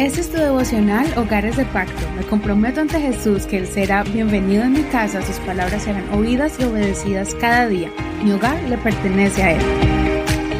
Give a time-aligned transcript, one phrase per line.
[0.00, 2.10] Este es tu devocional Hogares de Pacto.
[2.16, 6.58] Me comprometo ante Jesús que Él será bienvenido en mi casa, sus palabras serán oídas
[6.58, 7.92] y obedecidas cada día.
[8.24, 9.62] Mi hogar le pertenece a Él.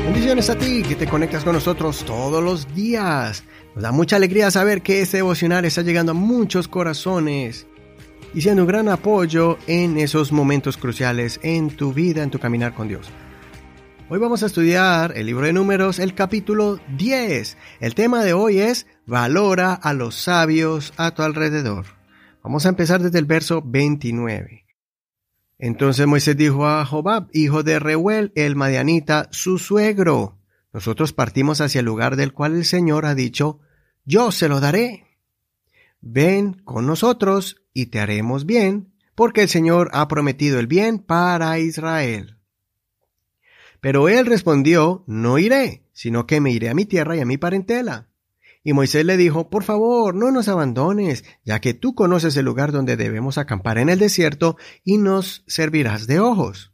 [0.04, 3.42] Bendiciones a ti que te conectas con nosotros todos los días.
[3.74, 7.66] Nos da mucha alegría saber que este devocional está llegando a muchos corazones
[8.34, 12.74] y siendo un gran apoyo en esos momentos cruciales en tu vida, en tu caminar
[12.74, 13.10] con Dios.
[14.12, 17.56] Hoy vamos a estudiar el libro de números, el capítulo 10.
[17.78, 21.84] El tema de hoy es Valora a los sabios a tu alrededor.
[22.44, 24.66] Vamos a empezar desde el verso 29.
[25.58, 30.38] Entonces Moisés dijo a Jobab, hijo de Reuel, el Madianita, su suegro,
[30.72, 33.58] nosotros partimos hacia el lugar del cual el Señor ha dicho,
[34.04, 35.08] yo se lo daré.
[36.00, 41.58] Ven con nosotros y te haremos bien, porque el Señor ha prometido el bien para
[41.58, 42.38] Israel.
[43.80, 47.38] Pero él respondió, no iré, sino que me iré a mi tierra y a mi
[47.38, 48.09] parentela.
[48.62, 52.72] Y Moisés le dijo, por favor, no nos abandones, ya que tú conoces el lugar
[52.72, 56.72] donde debemos acampar en el desierto y nos servirás de ojos.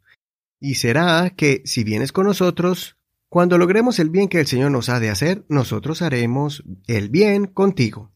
[0.59, 2.97] Y será que, si vienes con nosotros,
[3.29, 7.47] cuando logremos el bien que el Señor nos ha de hacer, nosotros haremos el bien
[7.47, 8.13] contigo.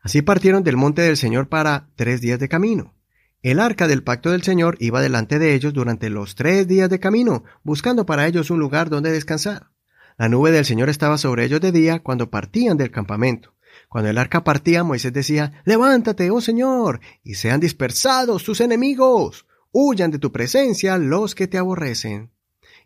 [0.00, 2.94] Así partieron del monte del Señor para tres días de camino.
[3.42, 7.00] El arca del pacto del Señor iba delante de ellos durante los tres días de
[7.00, 9.71] camino, buscando para ellos un lugar donde descansar.
[10.18, 13.54] La nube del Señor estaba sobre ellos de día cuando partían del campamento.
[13.88, 19.46] Cuando el arca partía, Moisés decía, Levántate, oh Señor, y sean dispersados tus enemigos.
[19.70, 22.30] Huyan de tu presencia los que te aborrecen.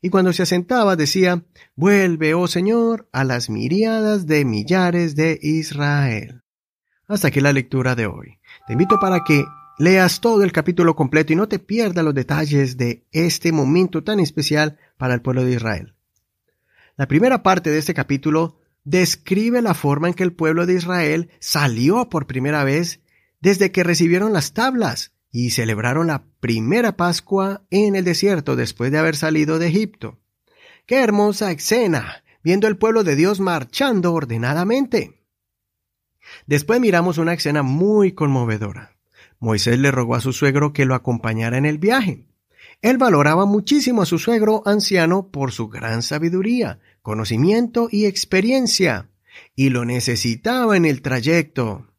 [0.01, 6.43] Y cuando se asentaba, decía, Vuelve, oh Señor, a las miriadas de millares de Israel.
[7.09, 8.39] Hasta aquí la lectura de hoy.
[8.67, 9.45] Te invito para que
[9.79, 14.21] leas todo el capítulo completo y no te pierdas los detalles de este momento tan
[14.21, 15.96] especial para el pueblo de Israel.
[16.97, 21.31] La primera parte de este capítulo describe la forma en que el pueblo de Israel
[21.41, 23.01] salió por primera vez
[23.41, 28.99] desde que recibieron las tablas y celebraron la primera Pascua en el desierto después de
[28.99, 30.19] haber salido de Egipto.
[30.87, 32.23] ¡Qué hermosa escena!
[32.43, 35.25] viendo el pueblo de Dios marchando ordenadamente.
[36.47, 38.97] Después miramos una escena muy conmovedora.
[39.41, 42.25] Moisés le rogó a su suegro que lo acompañara en el viaje.
[42.83, 49.11] Él valoraba muchísimo a su suegro anciano por su gran sabiduría, conocimiento y experiencia,
[49.55, 51.93] y lo necesitaba en el trayecto.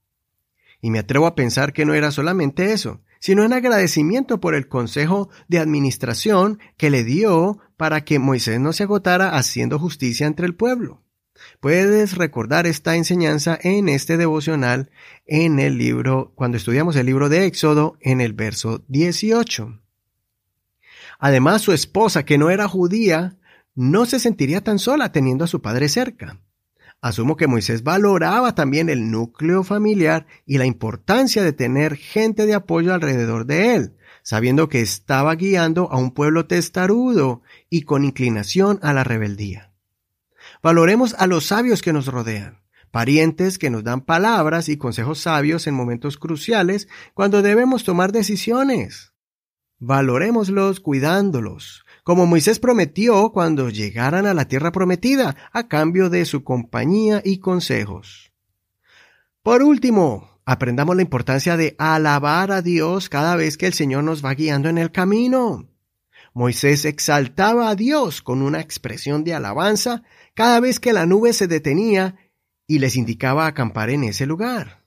[0.81, 4.67] Y me atrevo a pensar que no era solamente eso, sino en agradecimiento por el
[4.67, 10.45] consejo de administración que le dio para que Moisés no se agotara haciendo justicia entre
[10.45, 11.03] el pueblo.
[11.59, 14.89] Puedes recordar esta enseñanza en este devocional
[15.25, 19.81] en el libro, cuando estudiamos el libro de Éxodo en el verso 18.
[21.19, 23.37] Además, su esposa, que no era judía,
[23.75, 26.39] no se sentiría tan sola teniendo a su padre cerca.
[26.99, 32.55] Asumo que Moisés valoraba también el núcleo familiar y la importancia de tener gente de
[32.55, 38.79] apoyo alrededor de él, sabiendo que estaba guiando a un pueblo testarudo y con inclinación
[38.81, 39.73] a la rebeldía.
[40.63, 45.67] Valoremos a los sabios que nos rodean, parientes que nos dan palabras y consejos sabios
[45.67, 49.13] en momentos cruciales cuando debemos tomar decisiones.
[49.79, 56.43] Valorémoslos cuidándolos, como Moisés prometió cuando llegaran a la tierra prometida, a cambio de su
[56.43, 58.31] compañía y consejos.
[59.43, 64.25] Por último, aprendamos la importancia de alabar a Dios cada vez que el Señor nos
[64.25, 65.69] va guiando en el camino.
[66.33, 70.01] Moisés exaltaba a Dios con una expresión de alabanza
[70.33, 72.15] cada vez que la nube se detenía
[72.65, 74.86] y les indicaba acampar en ese lugar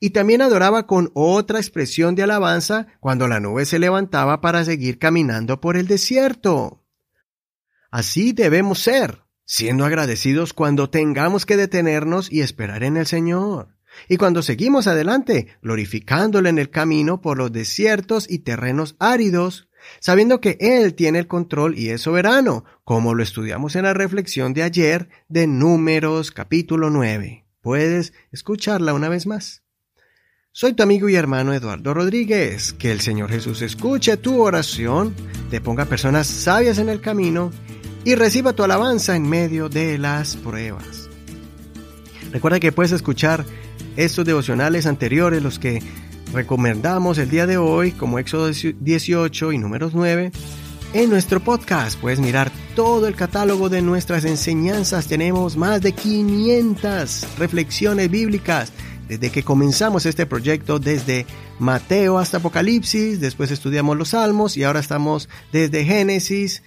[0.00, 4.98] y también adoraba con otra expresión de alabanza cuando la nube se levantaba para seguir
[4.98, 6.84] caminando por el desierto.
[7.90, 13.74] Así debemos ser, siendo agradecidos cuando tengamos que detenernos y esperar en el Señor.
[14.08, 19.68] Y cuando seguimos adelante, glorificándole en el camino por los desiertos y terrenos áridos,
[20.00, 24.54] sabiendo que Él tiene el control y es soberano, como lo estudiamos en la reflexión
[24.54, 27.46] de ayer de Números capítulo 9.
[27.60, 29.63] Puedes escucharla una vez más.
[30.56, 32.72] Soy tu amigo y hermano Eduardo Rodríguez.
[32.74, 35.12] Que el Señor Jesús escuche tu oración,
[35.50, 37.50] te ponga personas sabias en el camino
[38.04, 41.10] y reciba tu alabanza en medio de las pruebas.
[42.30, 43.44] Recuerda que puedes escuchar
[43.96, 45.82] estos devocionales anteriores, los que
[46.32, 50.30] recomendamos el día de hoy, como Éxodo 18 y números 9,
[50.92, 51.98] en nuestro podcast.
[51.98, 55.08] Puedes mirar todo el catálogo de nuestras enseñanzas.
[55.08, 58.70] Tenemos más de 500 reflexiones bíblicas
[59.08, 61.26] desde que comenzamos este proyecto, desde
[61.58, 66.62] Mateo hasta Apocalipsis, después estudiamos los Salmos y ahora estamos desde Génesis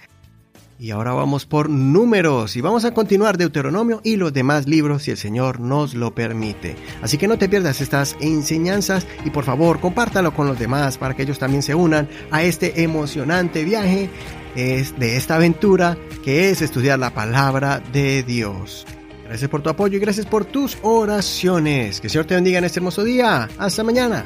[0.80, 5.10] Y ahora vamos por números y vamos a continuar Deuteronomio y los demás libros si
[5.10, 6.76] el Señor nos lo permite.
[7.02, 11.14] Así que no te pierdas estas enseñanzas y por favor compártalo con los demás para
[11.14, 14.08] que ellos también se unan a este emocionante viaje
[14.54, 18.86] de esta aventura que es estudiar la palabra de Dios.
[19.28, 22.00] Gracias por tu apoyo y gracias por tus oraciones.
[22.00, 23.48] Que el Señor te bendiga en este hermoso día.
[23.58, 24.24] Hasta mañana.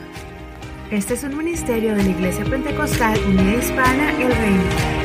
[0.92, 5.01] Este es un ministerio de la Iglesia Pentecostal Unida Hispana El Reino.